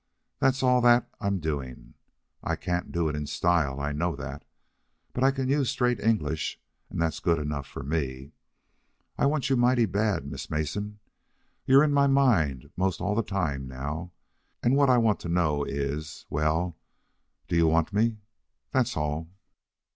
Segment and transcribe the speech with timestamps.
[0.39, 1.93] That's all that I'm doing.
[2.41, 3.79] I can't do it in style.
[3.79, 4.43] I know that.
[5.13, 8.31] But I can use straight English, and that's good enough for me.
[9.19, 10.97] I sure want you mighty bad, Miss Mason.
[11.67, 14.11] You're in my mind 'most all the time, now.
[14.63, 16.75] And what I want to know is well,
[17.47, 18.17] do you want me?
[18.71, 19.29] That's all."